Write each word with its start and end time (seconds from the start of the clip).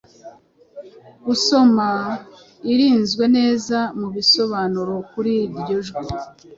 Gusoma 1.25 1.87
irinzwe 2.73 3.23
neza 3.37 3.77
mubisobanuro 3.99 4.95
kuri 5.11 5.33
ryo 5.57 5.77
njwi 5.83 6.01